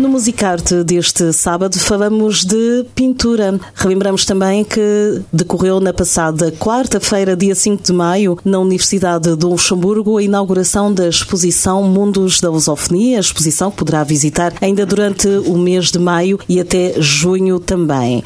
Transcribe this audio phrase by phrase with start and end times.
[0.00, 3.60] No Musicarte deste sábado falamos de pintura.
[3.74, 10.16] Relembramos também que decorreu na passada quarta-feira, dia 5 de maio, na Universidade de Luxemburgo,
[10.16, 15.90] a inauguração da exposição Mundos da Lusofonia, exposição que poderá visitar ainda durante o mês
[15.90, 18.24] de maio e até junho também.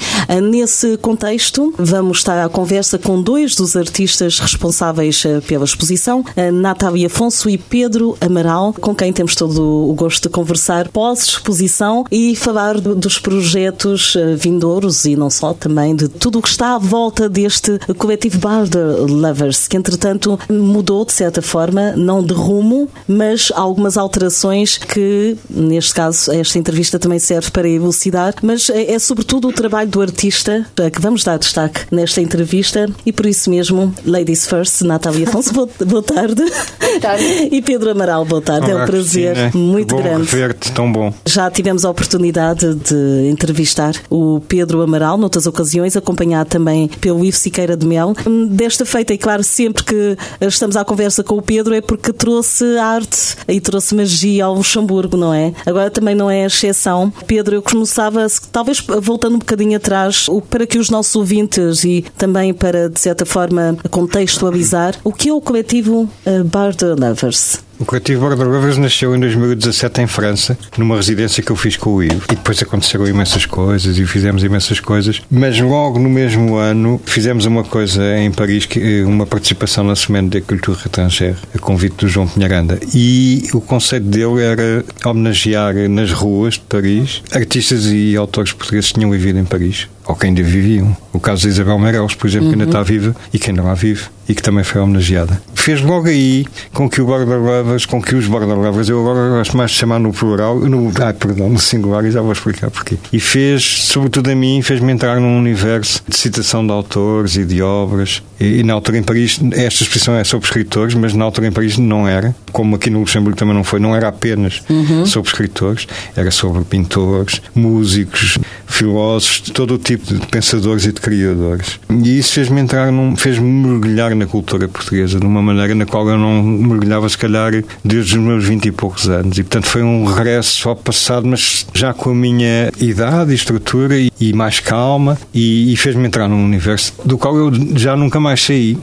[0.48, 7.08] Nesse contexto, vamos estar à conversa com dois dos artistas responsáveis eh, pela exposição, Natália
[7.08, 12.36] Afonso e Pedro Amaral, com quem temos todo o gosto de conversar pós-exposição exposição e
[12.36, 16.78] falar dos projetos eh, vindouros e não só, também de tudo o que está à
[16.78, 23.50] volta deste coletivo Border Lovers, que entretanto mudou de certa forma, não de rumo, mas
[23.54, 29.48] algumas alterações que, neste caso, esta entrevista também serve para elucidar, mas é, é sobretudo
[29.48, 33.94] o trabalho do artista a que vamos dar destaque nesta entrevista e por isso mesmo,
[34.04, 36.42] Ladies First, Natália Afonso, boa, boa tarde.
[36.44, 37.48] Boa tarde.
[37.50, 38.70] E Pedro Amaral, boa tarde.
[38.70, 39.64] Olá, é um prazer Cristina.
[39.64, 40.24] muito bom grande.
[40.24, 41.12] ver-te tão bom.
[41.26, 47.36] Já tivemos a oportunidade de entrevistar o Pedro Amaral noutras ocasiões, acompanhado também pelo Ivo
[47.36, 48.14] Siqueira de Mel.
[48.50, 52.76] Desta feita, e claro, sempre que estamos à conversa com o Pedro é porque trouxe
[52.78, 55.52] arte e trouxe magia ao Luxemburgo, não é?
[55.64, 57.12] Agora também não é exceção.
[57.26, 62.52] Pedro, eu começava, talvez voltando um bocadinho atrás, para que os nossos ouvintes e também
[62.52, 67.62] para, de certa forma, contextualizar, o que é o coletivo eh, Bar de Lovers?
[67.78, 71.94] O coletivo Border Lovers nasceu em 2017 em França, numa residência que eu fiz com
[71.94, 72.24] o Ivo.
[72.30, 75.20] E depois aconteceram imensas coisas e fizemos imensas coisas.
[75.30, 80.28] Mas logo no mesmo ano fizemos uma coisa em Paris, eh, uma participação na Semaine
[80.28, 82.78] de Culture Étrangère, a convite do João Pinharanda.
[82.94, 89.00] E o conceito dele era homenagear nas ruas de Paris artistas e autores portugueses que
[89.00, 90.96] tinham vivido em Paris ou que ainda viviam.
[91.12, 92.70] O caso de Isabel Meireles, por exemplo, que ainda uhum.
[92.70, 95.40] está viva e que ainda lá vive e que também foi homenageada.
[95.54, 99.38] Fez logo aí com que o Border Lovers, com que os Border Lovers, eu agora
[99.38, 102.70] gosto mais de chamar no plural, no, ai, perdão, no singular, e já vou explicar
[102.70, 102.96] porquê.
[103.12, 107.62] E fez, sobretudo a mim, fez-me entrar num universo de citação de autores e de
[107.62, 108.22] obras.
[108.38, 111.52] E, e, na altura em Paris, esta expressão é sobre escritores, mas na altura em
[111.52, 115.06] Paris não era, como aqui no Luxemburgo também não foi, não era apenas uhum.
[115.06, 115.86] sobre escritores,
[116.16, 121.78] era sobre pintores, músicos, filósofos, todo o tipo de pensadores e de criadores.
[121.90, 126.08] E isso fez-me entrar, num, fez-me mergulhar na cultura portuguesa de uma maneira na qual
[126.08, 127.52] eu não mergulhava, se calhar,
[127.84, 129.38] desde os meus vinte e poucos anos.
[129.38, 133.98] E, portanto, foi um regresso ao passado, mas já com a minha idade e estrutura
[133.98, 138.20] e, e mais calma, e, e fez-me entrar num universo do qual eu já nunca
[138.20, 138.78] mais saí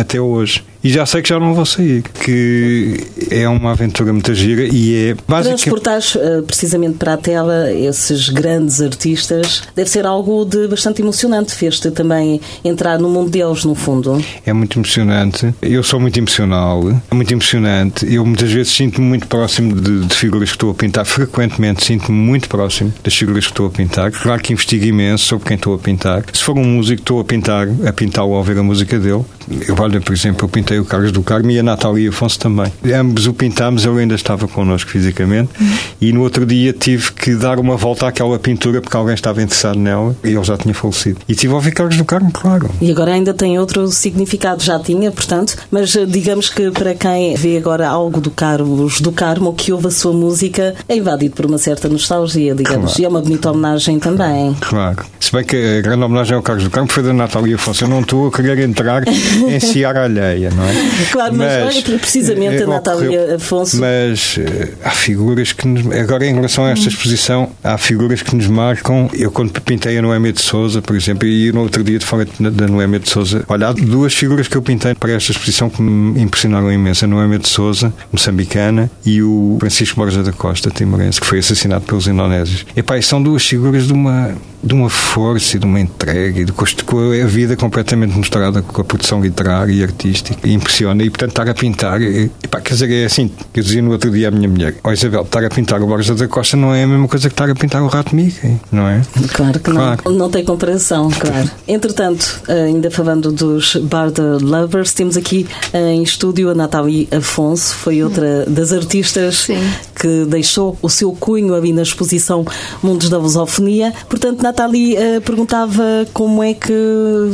[0.00, 2.02] até hoje e já sei que já não vou sair.
[2.02, 5.64] Que é uma aventura muito gira e é basicamente.
[5.64, 11.54] Transportar uh, precisamente para a tela esses grandes artistas deve ser algo de bastante emocionante.
[11.54, 14.22] Fez-te também entrar no mundo deles, no fundo.
[14.44, 15.54] É muito emocionante.
[15.60, 16.82] Eu sou muito emocional.
[17.10, 18.06] É muito emocionante.
[18.12, 21.04] Eu muitas vezes sinto-me muito próximo de, de, figuras que estou a pintar.
[21.04, 24.10] Frequentemente sinto-me muito próximo das figuras que estou a pintar.
[24.10, 26.24] Claro que investigo imenso sobre quem estou a pintar.
[26.32, 29.24] Se for um músico, estou a pintar, a pintá-lo ao ouvir a música dele.
[29.66, 32.70] Eu, olha, por exemplo, eu pintei o Carlos do Carmo e a Natália Afonso também.
[32.94, 35.76] Ambos o pintámos, ele ainda estava connosco fisicamente uhum.
[36.00, 39.78] e no outro dia tive que dar uma volta àquela pintura porque alguém estava interessado
[39.78, 41.20] nela e ele já tinha falecido.
[41.26, 42.70] E tive a ouvir Carlos do Carmo, claro.
[42.80, 47.34] E agora ainda tem outro significado, já tinha, portanto, mas eh, digamos que para quem
[47.34, 51.46] vê agora algo do Carlos do Carmo, que ouve a sua música, é invadido por
[51.46, 53.00] uma certa nostalgia, digamos, claro.
[53.00, 54.54] e é uma bonita homenagem também.
[54.60, 55.04] Claro.
[55.18, 57.84] Se bem que a grande homenagem ao Carlos do Carmo foi da Natália Afonso.
[57.84, 60.74] Eu não estou a querer entrar em seara alheia, não é?
[61.10, 63.78] Claro, mas, mas precisamente a Natália Afonso.
[63.78, 68.34] Mas uh, há figuras que nos, Agora, em relação a esta exposição, há figuras que
[68.34, 69.08] nos marcam.
[69.12, 72.26] Eu, quando pintei a Noémia de Souza, por exemplo, e no outro dia de fora
[72.38, 75.80] da Noémia de Souza, olha, há duas figuras que eu pintei para esta exposição que
[75.80, 81.20] me impressionaram imenso: a Noémia de Souza, moçambicana, e o Francisco Borja da Costa, timorense,
[81.20, 82.64] que foi assassinado pelos indonésios.
[82.76, 86.44] E pá, são duas figuras de uma de uma força e de uma entrega e
[86.44, 86.64] de, com
[86.98, 90.47] a vida completamente mostrada com a produção literária e artística.
[90.52, 93.92] Impressiona e, portanto, estar a pintar, e, pá, quer dizer, é assim, eu dizia no
[93.92, 96.56] outro dia à minha mulher, ó oh, Isabel, estar a pintar o Borges da Costa
[96.56, 99.02] não é a mesma coisa que estar a pintar o Rato Mickey, não é?
[99.32, 100.02] Claro que claro.
[100.04, 100.12] não.
[100.12, 101.50] Não tem comparação, claro.
[101.66, 108.44] Entretanto, ainda falando dos Barda Lovers, temos aqui em estúdio a Nathalie Afonso, foi outra
[108.46, 109.60] das artistas Sim.
[110.00, 112.44] que deixou o seu cunho ali na exposição
[112.82, 113.92] Mundos da Lusofonia.
[114.08, 116.72] Portanto, Nathalie uh, perguntava como é que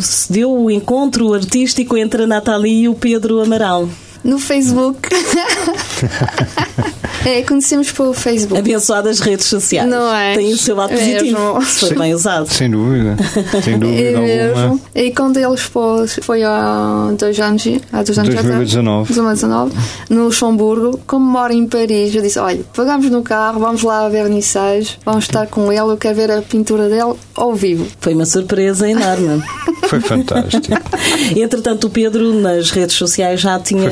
[0.01, 3.87] se deu o encontro artístico entre a Nathalie e o Pedro Amaral.
[4.25, 5.11] No Facebook.
[7.25, 8.59] É, conhecemos pelo Facebook.
[8.59, 9.89] Abençoadas redes sociais.
[9.89, 10.35] Não é?
[10.35, 11.65] Tem o seu lado é positivo.
[11.65, 12.53] Se foi bem usado.
[12.53, 13.17] Sem dúvida.
[13.63, 14.81] Sem dúvida é alguma.
[14.95, 19.15] E quando ele expôs, foi há dois anos, há dois anos 2019.
[19.15, 19.77] 2019,
[20.11, 24.09] no Luxemburgo, como mora em Paris, eu disse: olha, pagamos no carro, vamos lá a
[24.09, 27.87] vernissage, vamos estar com ele, eu quero ver a pintura dele ao vivo.
[28.01, 29.43] Foi uma surpresa enorme.
[29.89, 30.67] foi fantástico.
[31.37, 33.91] Entretanto, o Pedro, nas redes sociais, já tinha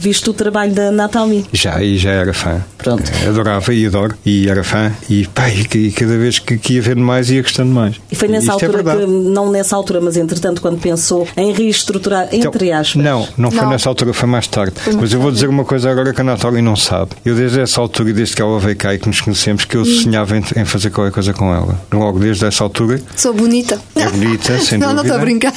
[0.00, 1.44] visto o trabalho da Nathalie.
[1.52, 2.62] Já, e já era fã.
[2.78, 3.02] Pronto.
[3.22, 6.82] Eh, adorava e adoro, e era fã, e, pá, e cada vez que, que ia
[6.82, 7.96] vendo mais, ia gostando mais.
[8.10, 11.28] E foi nessa Isto é altura, é que, não nessa altura, mas entretanto, quando pensou
[11.36, 13.02] em reestruturar, então, entre aspas.
[13.02, 13.70] Não, não foi não.
[13.70, 14.72] nessa altura, foi mais tarde.
[14.76, 17.12] Foi mas eu vou dizer uma coisa agora que a Natália não sabe.
[17.24, 19.82] Eu, desde essa altura, desde que ela veio cá e que nos conhecemos, que eu
[19.82, 19.84] hum.
[19.84, 21.80] sonhava em, em, fazer qualquer coisa com ela.
[21.92, 23.00] Logo, desde essa altura.
[23.16, 23.80] Sou bonita.
[23.94, 24.88] É bonita, sem não, dúvida.
[24.88, 25.52] Não, não estou a brincar.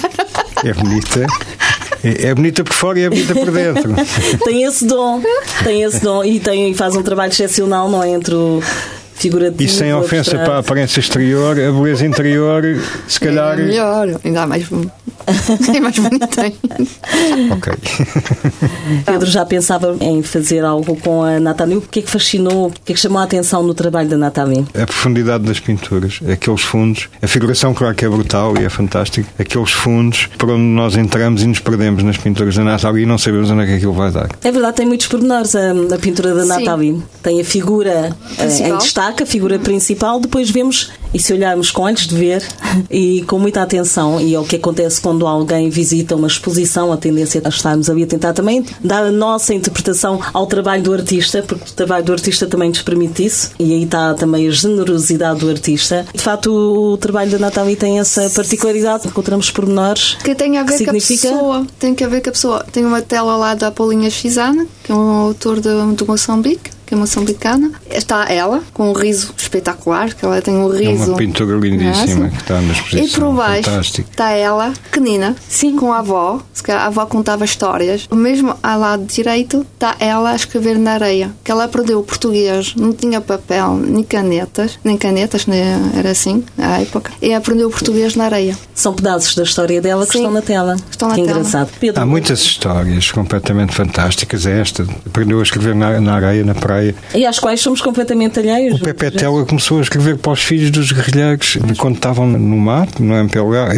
[0.64, 1.28] É bonita.
[2.04, 3.94] É, é bonita por fora e é bonita por dentro.
[4.44, 5.22] tem esse dom,
[5.64, 8.10] tem esse dom e tem, faz um trabalho excepcional, não é?
[8.10, 8.62] Entre o
[9.16, 9.64] figurativo.
[9.64, 12.64] E sem ofensa para a aparência exterior, a beleza interior,
[13.08, 13.60] se calhar.
[13.60, 14.66] É melhor, ainda mais
[15.76, 16.28] é mais bonita
[17.52, 17.74] ok.
[19.06, 21.78] Pedro já pensava em fazer algo com a Nathalie.
[21.78, 24.18] O que é que fascinou, o que é que chamou a atenção no trabalho da
[24.18, 24.66] Nathalie?
[24.74, 29.30] A profundidade das pinturas, aqueles fundos, a figuração, claro que é brutal e é fantástico,
[29.38, 33.18] aqueles fundos por onde nós entramos e nos perdemos nas pinturas da Nathalie e não
[33.18, 34.30] sabemos onde é que aquilo vai dar.
[34.44, 37.02] É verdade, tem muitos pormenores a, a pintura da Nathalie.
[37.22, 41.84] Tem a figura eh, em destaque, a figura principal, depois vemos, e se olharmos com
[41.84, 42.44] olhos de ver
[42.90, 46.98] e com muita atenção, e é o que acontece quando alguém visita uma exposição, a
[46.98, 51.44] tendência é estarmos ali a tentar também dar a nossa interpretação ao trabalho do artista,
[51.44, 55.40] porque o trabalho do artista também nos permite isso, e aí está também a generosidade
[55.40, 56.06] do artista.
[56.14, 60.16] De facto, o trabalho da Nathalie tem essa particularidade, encontramos pormenores.
[60.24, 61.68] Que tem a ver que com a pessoa.
[61.80, 62.66] Tem que ver com a pessoa.
[62.72, 66.94] Tem uma tela lá da Paulinha Xizana, que é um autor de, de Moçambique, que
[66.94, 67.72] é moçambicana.
[67.90, 71.04] Está ela, com um riso espetacular, que ela tem um riso.
[71.04, 73.06] É uma pintura lindíssima que está na exposição.
[73.06, 74.10] E por baixo Fantástico.
[74.10, 76.42] está ela, pequenina, sim, com a avó.
[76.54, 78.08] Se a avó contava histórias.
[78.10, 81.32] O mesmo ao lado direito está ela a escrever na areia.
[81.44, 86.44] Que ela aprendeu o português, não tinha papel, nem canetas, nem canetas, né, era assim,
[86.58, 87.12] na época.
[87.22, 88.58] E aprendeu o português na areia.
[88.74, 90.76] São pedaços da história dela que sim, estão na tela.
[90.90, 91.40] Estão na que tela.
[91.40, 91.70] engraçado.
[91.80, 94.46] Pedro, Há muitas histórias completamente fantásticas.
[94.46, 94.88] É esta.
[95.06, 96.73] Aprendeu a escrever na, na areia, na praia.
[97.14, 98.82] E às quais somos completamente alheios.
[98.82, 102.88] O Pepe Tela começou a escrever para os filhos dos guerrilheiros quando estavam no mar,
[103.00, 103.70] no MPLA.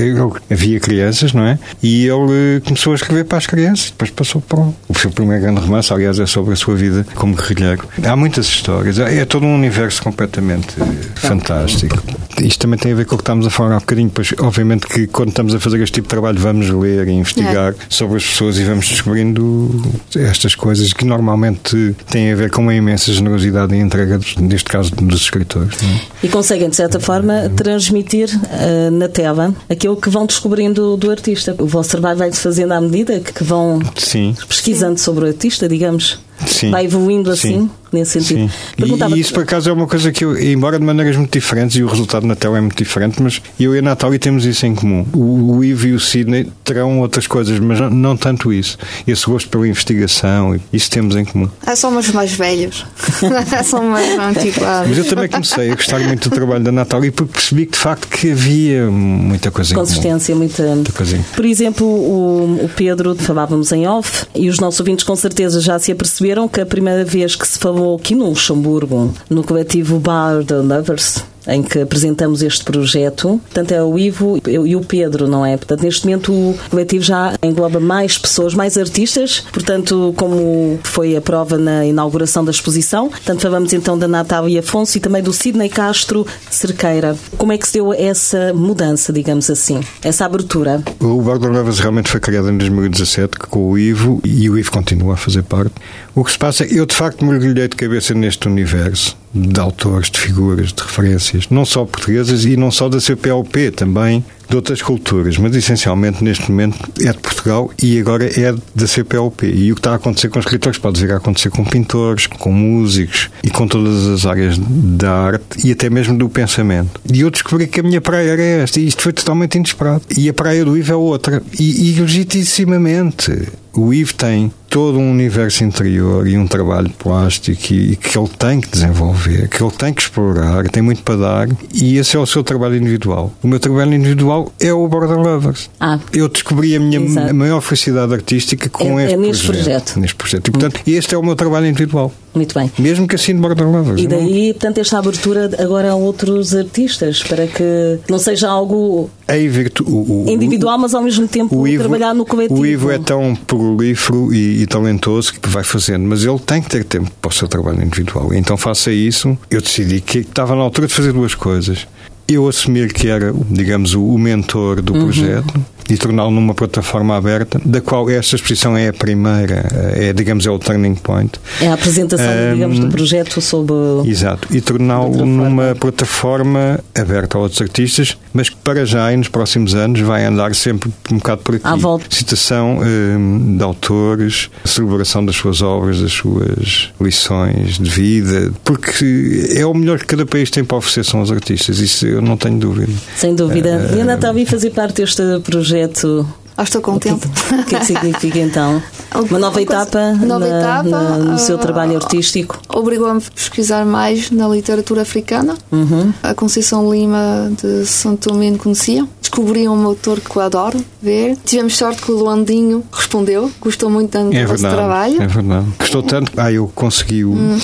[0.49, 1.59] Havia crianças, não é?
[1.81, 4.75] E ele começou a escrever para as crianças, depois passou para o.
[4.87, 7.87] O seu primeiro grande romance, aliás, é sobre a sua vida como guerrilheiro.
[8.03, 10.75] Há muitas histórias, é todo um universo completamente
[11.15, 12.01] fantástico.
[12.41, 14.87] Isto também tem a ver com o que estamos a falar há bocadinho, pois obviamente
[14.87, 17.75] que quando estamos a fazer este tipo de trabalho vamos ler e investigar é.
[17.89, 19.71] sobre as pessoas e vamos descobrindo
[20.15, 24.91] estas coisas que normalmente têm a ver com uma imensa generosidade e entrega, neste caso,
[24.91, 25.77] dos escritores.
[25.83, 26.25] É?
[26.25, 31.55] E conseguem, de certa forma, transmitir uh, na tela aquilo que vão descobrindo do artista.
[31.57, 34.35] O vosso trabalho vai-se fazendo à medida que vão Sim.
[34.47, 36.19] pesquisando sobre o artista, digamos.
[36.45, 36.71] Sim.
[36.71, 37.69] Vai evoluindo assim, Sim.
[37.91, 38.51] nesse sentido.
[38.77, 41.75] E, e, isso, por acaso, é uma coisa que eu, embora de maneiras muito diferentes,
[41.77, 44.65] e o resultado na tela é muito diferente, mas eu e a Natália temos isso
[44.65, 45.05] em comum.
[45.13, 48.77] O, o Ivo e o Sidney terão outras coisas, mas não, não, tanto isso.
[49.07, 51.49] Esse gosto pela investigação, isso temos em comum.
[51.65, 52.85] Ah, somos mais velhos.
[53.63, 54.89] somos mais antiquados.
[54.89, 57.79] Mas eu também comecei a gostar muito do trabalho da Natália porque percebi que, de
[57.79, 60.45] facto, que havia muita coisa em Consistência, comum.
[60.45, 60.75] muita...
[60.75, 61.19] muita coisa.
[61.35, 65.79] Por exemplo, o, o Pedro, falávamos em off, e os nossos ouvintes com certeza já
[65.79, 69.99] se aperceberam perceberam que a primeira vez que se falou aqui no Luxemburgo, no coletivo
[69.99, 73.39] Bar the Lovers, em que apresentamos este projeto.
[73.45, 75.57] Portanto, é o Ivo e o Pedro, não é?
[75.57, 79.43] Portanto, neste momento o coletivo já engloba mais pessoas, mais artistas.
[79.51, 83.09] Portanto, como foi a prova na inauguração da exposição.
[83.09, 87.15] Portanto, falamos então da Natália Afonso e também do Sidney Castro Cerqueira.
[87.37, 90.83] Como é que se deu essa mudança, digamos assim, essa abertura?
[90.99, 95.13] O Bar Lovers realmente foi criado em 2017 com o Ivo e o Ivo continua
[95.13, 95.75] a fazer parte.
[96.13, 100.19] O que se passa, eu de facto mergulhei de cabeça neste universo de autores, de
[100.19, 104.79] figuras, de referência referências, não só portuguesas e não só da CPLP, também de outras
[104.79, 109.47] culturas, mas essencialmente neste momento é de Portugal e agora é da CPLP.
[109.47, 112.51] E o que está a acontecer com escritores pode vir a acontecer com pintores, com
[112.51, 117.01] músicos e com todas as áreas da arte e até mesmo do pensamento.
[117.11, 120.03] E eu descobri que a minha praia era esta e isto foi totalmente inesperado.
[120.15, 121.41] E a praia do Ivo é outra.
[121.59, 123.49] E, e legitimamente.
[123.73, 128.59] O Ivo tem todo um universo interior e um trabalho plástico e, que ele tem
[128.59, 132.25] que desenvolver, que ele tem que explorar, tem muito para dar e esse é o
[132.25, 133.31] seu trabalho individual.
[133.41, 135.69] O meu trabalho individual é o Border Lovers.
[135.79, 137.33] Ah, Eu descobri a minha Exato.
[137.33, 139.97] maior felicidade artística com É- este é neste projeto.
[139.97, 140.47] Neste projeto.
[140.49, 142.11] E, portanto, este é o meu trabalho individual.
[142.35, 142.69] muito bem.
[142.77, 144.01] Mesmo que assine Border Lovers.
[144.01, 149.09] E não- daí, portanto, esta abertura agora a outros artistas, para que não seja algo
[149.49, 152.59] virtu- o, o- individual, mas ao mesmo tempo Ivo, trabalhar no coletivo.
[152.59, 156.83] o Ivo é tão prolífero e, talentoso que vai fazendo, mas ele tem que ter
[156.83, 158.33] tempo para o seu trabalho individual.
[158.33, 159.37] Então, faça isso.
[159.49, 161.87] Eu decidi que estava na altura de fazer duas coisas.
[162.27, 165.03] Eu assumir que era, digamos, o mentor do Uhum.
[165.03, 165.53] projeto
[165.87, 170.49] e torná-lo numa plataforma aberta, da qual esta exposição é a primeira, é, digamos, é
[170.49, 171.33] o turning point.
[171.61, 173.71] É a apresentação, Ahm, digamos, do projeto sob.
[174.09, 174.47] Exato.
[174.49, 179.75] E torná-lo numa plataforma aberta a outros artistas, mas que para já e nos próximos
[179.75, 181.67] anos vai andar sempre um bocado por aqui.
[181.67, 182.07] À volta.
[182.09, 189.63] Citação hum, de autores, celebração das suas obras, das suas lições de vida, porque é
[189.63, 192.57] o melhor que cada país tem para oferecer são os artistas, isso eu não tenho
[192.57, 192.91] dúvida.
[193.17, 193.91] Sem dúvida.
[193.95, 196.27] E a Natália fazer parte deste projeto.
[196.57, 197.27] Ah, estou contente.
[197.51, 198.81] O que é que significa então?
[199.29, 202.57] Uma nova etapa, nova na- etapa, na- no seu ah, trabalho artístico?
[202.69, 205.55] Obrigou-me a pesquisar mais na literatura africana.
[205.69, 206.13] Uhum.
[206.23, 209.05] A Conceição Lima de São Tomé não conhecia.
[209.21, 211.35] Descobri um autor que eu adoro ver.
[211.45, 213.51] Tivemos sorte que o Luandinho respondeu.
[213.59, 215.21] Gostou muito do É nosso verdade, trabalho.
[215.21, 215.65] é verdade.
[215.77, 216.31] Gostou tanto.
[216.37, 217.59] Ah, eu consegui o, Hum.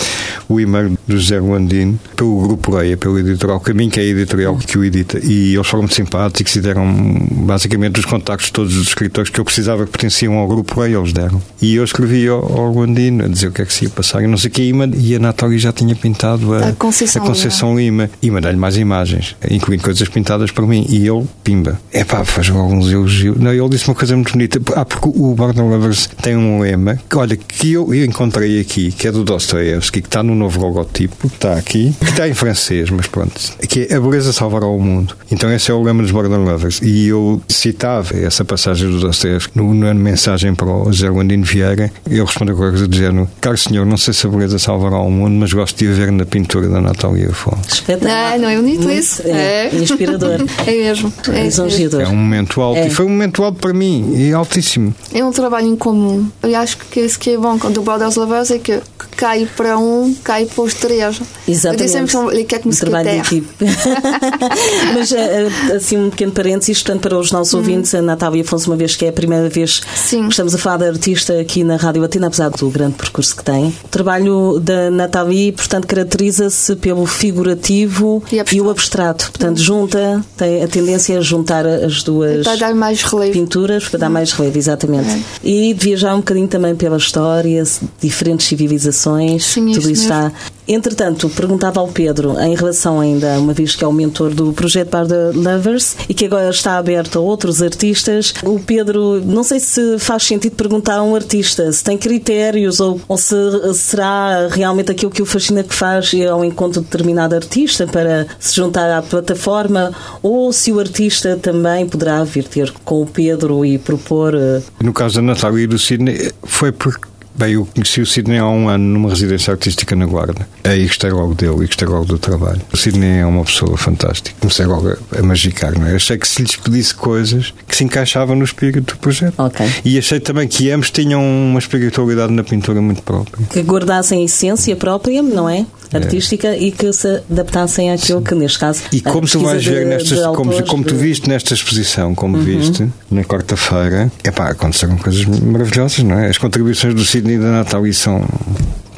[0.49, 4.57] o e-mail do José Luandino pelo Grupo Leia, pelo editorial Caminho, que é a editorial
[4.57, 5.19] que o edita.
[5.19, 6.85] E eles foram muito simpáticos e deram
[7.31, 10.97] basicamente os contactos de todos os escritores que eu precisava que pertenciam ao Grupo Leia,
[10.97, 11.41] eles deram.
[11.61, 14.27] E eu escrevi ao, ao a dizer o que é que se ia passar e
[14.27, 14.61] não sei o que.
[14.61, 18.09] E, e a Natália já tinha pintado a, A Conceição a Conceição Lima.
[18.21, 20.85] E mandei-lhe mais imagens, incluindo coisas pintadas por mim.
[20.89, 21.79] E ele, pimba.
[21.91, 23.37] É pá, faz alguns elogios.
[23.37, 24.61] Não, ele disse uma coisa muito bonita.
[24.75, 28.91] Ah, porque o Border Lovers tem um lema que, olha, que eu, eu encontrei aqui,
[28.91, 32.33] que é do Dostoevsky, que está no novo logotipo, que está aqui, que está em
[32.33, 33.33] francês, mas pronto,
[33.67, 35.15] que é a beleza salvará o mundo.
[35.31, 36.79] Então esse é o lema dos Border Lovers.
[36.81, 41.91] E eu citava essa passagem do Dostoevsky no, na mensagem para o José Landino Vieira.
[42.09, 44.97] Ele respondeu com a coisa do género: Caro senhor, não sei se a beleza salvará
[44.99, 47.61] o mundo, mas gosto de a ver na pintura da Natália Afonso.
[47.69, 48.31] Espetacular.
[48.33, 49.21] Não, não é bonito Muito- isso?
[49.25, 50.39] É, inspirador.
[50.67, 51.11] É mesmo.
[51.33, 52.01] É, Lisonjeador.
[52.01, 52.77] É um momento alto.
[52.79, 52.87] É.
[52.87, 54.93] E foi um momento alto para mim, e altíssimo.
[55.13, 56.29] é um trabalho em comum.
[56.43, 59.77] Eu acho que isso que é bom do Brothers Lovers é que, que cai para
[59.77, 61.21] um, cai para os três.
[61.47, 61.95] Exatamente.
[61.95, 63.37] Eu disse sempre quer que me Um trabalho de secretária.
[63.37, 63.65] equipe.
[64.93, 68.69] Mas, eh, eh, assim, um pequeno parênteses, portanto, para os nossos ouvintes, a Natália Afonso,
[68.69, 70.23] uma vez que é a primeira vez Sim.
[70.23, 73.43] que estamos a falar da artista aqui na Rádio Latina, apesar do grande percurso que
[73.43, 73.67] tem.
[73.83, 79.31] O trabalho da Natália, portanto, caracteriza-se pelo figurativo E e, o abstrato.
[79.31, 83.31] Portanto, junta, tem a tendência a juntar as duas Para dar mais relevo.
[83.31, 85.09] pinturas para dar mais relevo, exatamente.
[85.09, 85.21] É.
[85.47, 87.63] E de viajar um bocadinho também pela história,
[88.01, 90.31] diferentes civilizações, Sim, tudo isso está.
[90.73, 94.89] Entretanto, perguntava ao Pedro, em relação ainda, uma vez que é o mentor do projeto
[94.89, 99.59] Bar the Lovers e que agora está aberto a outros artistas, o Pedro, não sei
[99.59, 103.35] se faz sentido perguntar a um artista se tem critérios ou, ou se
[103.73, 108.55] será realmente aquilo que o fascina que faz ao encontro de determinado artista para se
[108.55, 109.91] juntar à plataforma
[110.23, 114.33] ou se o artista também poderá vir ter com o Pedro e propor.
[114.35, 117.09] eh, No caso da Natália e do Sidney, foi porque.
[117.33, 120.45] Bem, eu conheci o Sidney há um ano numa residência artística na Guarda.
[120.63, 122.61] Aí gostei logo dele e gostei logo do trabalho.
[122.71, 124.35] O Sidney é uma pessoa fantástica.
[124.39, 125.95] Comecei logo a, a magicar, não é?
[125.95, 129.33] Achei que se lhes pedisse coisas que se encaixavam no espírito do projeto.
[129.39, 129.65] Ok.
[129.83, 133.45] E achei também que ambos tinham uma espiritualidade na pintura muito própria.
[133.47, 135.65] que guardassem a essência própria, não é?
[135.93, 138.83] Artística e que se adaptassem àquilo que, neste caso.
[138.93, 140.99] E como tu vais ver de- nestas, de como, como tu Uhum.
[141.01, 146.29] viste nesta exposição, como viste na quarta-feira, é pá, aconteceram coisas maravilhosas, não é?
[146.29, 148.25] As contribuições do Sidney e da Natália são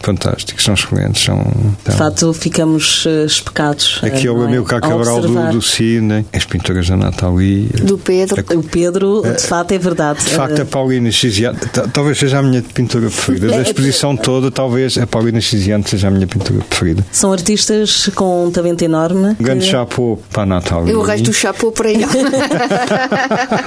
[0.04, 1.38] fantásticas, são excelentes, são.
[1.38, 1.50] De
[1.84, 4.00] então, facto, ficamos eh, especados.
[4.04, 4.52] eh, Aquele não é?
[4.52, 7.68] meu cá A Cabral do, do Sidney, as pinturas da Natália.
[7.84, 8.44] Do Pedro.
[8.58, 10.20] O Pedro, de facto, é verdade.
[10.24, 13.48] De facto, Eh, a Paulina Xiziante ta- talvez seja a minha pintura preferida.
[13.48, 17.06] Da É, exposição toda, talvez a Paulina Xiziante seja a minha pintura preferida.
[17.12, 19.36] São artistas com um talento enorme.
[19.40, 20.92] Um grande que- chapeau para a Natália.
[20.92, 22.04] E o resto do chapéu para ele.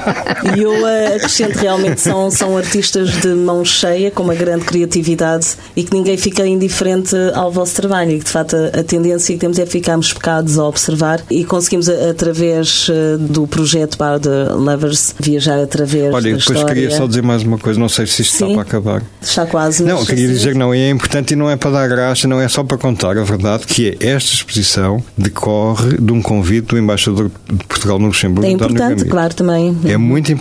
[0.57, 0.73] E eu
[1.15, 6.17] acrescento realmente são, são artistas de mão cheia, com uma grande criatividade e que ninguém
[6.17, 9.67] fica indiferente ao vosso trabalho e que de facto a, a tendência que temos é
[9.67, 16.15] ficarmos focados a observar e conseguimos através eh, do projeto Bar the Lovers viajar através
[16.15, 16.75] Olha, da depois história.
[16.75, 18.45] queria só dizer mais uma coisa, não sei se isto Sim.
[18.45, 19.03] está para acabar.
[19.21, 19.83] Está quase.
[19.83, 22.49] Não, queria dizer que não, é importante e não é para dar graça, não é
[22.49, 27.31] só para contar a verdade, que é esta exposição decorre de um convite do embaixador
[27.50, 29.76] de Portugal no Luxemburgo, É importante, claro, também.
[29.85, 30.36] É muito importante.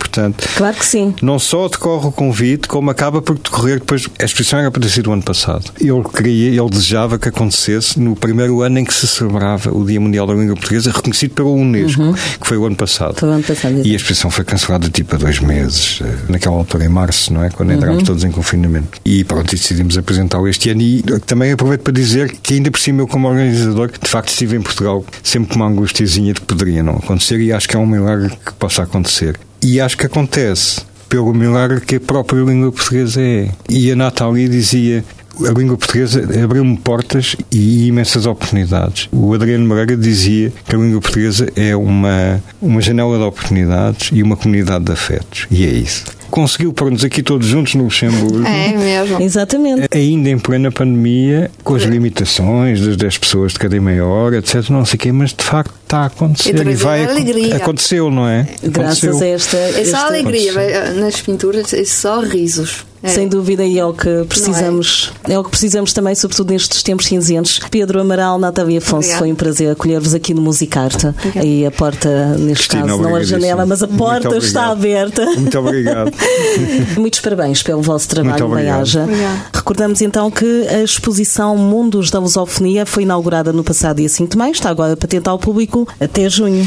[0.56, 1.14] Claro que sim.
[1.22, 4.06] Não só decorre o convite, como acaba por decorrer depois.
[4.20, 5.72] A exposição era para ter sido o ano passado.
[5.80, 10.00] Ele queria, ele desejava que acontecesse no primeiro ano em que se celebrava o Dia
[10.00, 12.02] Mundial da Língua Portuguesa, reconhecido pela Unesco,
[12.40, 13.18] que foi o ano passado.
[13.18, 13.86] Foi o ano passado.
[13.86, 17.44] E a exposição foi cancelada tipo há dois meses, eh, naquela altura em março, não
[17.44, 17.50] é?
[17.50, 18.98] Quando entramos todos em confinamento.
[19.04, 20.82] E pronto, decidimos apresentá-lo este ano.
[20.82, 24.56] E também aproveito para dizer que ainda por cima eu, como organizador, de facto estive
[24.56, 27.78] em Portugal sempre com uma angustiazinha de que poderia não acontecer e acho que é
[27.78, 29.38] um milagre que possa acontecer.
[29.62, 33.50] E acho que acontece pelo milagre que a própria língua portuguesa é.
[33.68, 35.04] E a Nathalie dizia
[35.44, 39.08] a língua portuguesa abriu-me portas e imensas oportunidades.
[39.12, 44.22] O Adriano Moreira dizia que a língua portuguesa é uma, uma janela de oportunidades e
[44.22, 45.46] uma comunidade de afetos.
[45.50, 46.04] E é isso.
[46.30, 48.46] Conseguiu pôr-nos aqui todos juntos no Luxemburgo.
[48.46, 49.20] É mesmo.
[49.20, 49.88] Exatamente.
[49.92, 54.68] Ainda em plena pandemia, com as limitações das 10 pessoas de cada meia hora, etc.
[54.70, 56.50] Não sei o quê, mas de facto está a acontecer.
[56.50, 57.56] E trazer vai alegria.
[57.56, 58.46] Aconteceu, não é?
[58.62, 59.26] Graças Aconteceu.
[59.26, 59.56] a esta.
[59.56, 62.85] É só esta- alegria vai, nas pinturas, é só risos.
[63.02, 63.08] É.
[63.08, 65.38] Sem dúvida, e é o que precisamos, é?
[65.38, 67.60] o que precisamos também, sobretudo nestes tempos cinzentos.
[67.70, 69.18] Pedro Amaral, Natália Afonso, Obrigada.
[69.18, 71.06] foi um prazer acolher-vos aqui no Musicarte.
[71.06, 71.46] Obrigada.
[71.46, 75.24] E a porta, neste Cristina, caso, não a janela, mas a Muito porta está aberta.
[75.24, 76.12] Muito obrigado.
[76.96, 78.76] Muitos parabéns pelo vosso trabalho, Muito obrigado.
[78.76, 79.06] Bem-aja.
[79.52, 84.36] Recordamos então que a exposição Mundos da Lusofonia foi inaugurada no passado dia 5 de
[84.38, 86.66] maio, está agora patente ao público até junho.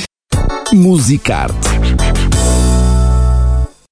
[0.74, 2.29] Musicarte.